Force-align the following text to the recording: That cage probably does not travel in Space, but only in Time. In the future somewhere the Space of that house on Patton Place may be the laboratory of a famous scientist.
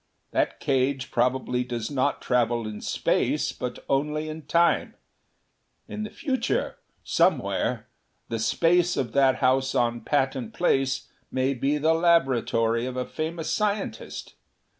That 0.31 0.59
cage 0.59 1.11
probably 1.11 1.63
does 1.63 1.91
not 1.91 2.23
travel 2.23 2.67
in 2.67 2.81
Space, 2.81 3.51
but 3.51 3.85
only 3.87 4.29
in 4.29 4.47
Time. 4.47 4.95
In 5.87 6.01
the 6.01 6.09
future 6.09 6.79
somewhere 7.03 7.87
the 8.27 8.39
Space 8.39 8.97
of 8.97 9.11
that 9.13 9.35
house 9.35 9.75
on 9.75 10.01
Patton 10.01 10.53
Place 10.53 11.07
may 11.31 11.53
be 11.53 11.77
the 11.77 11.93
laboratory 11.93 12.87
of 12.87 12.97
a 12.97 13.05
famous 13.05 13.51
scientist. 13.51 14.33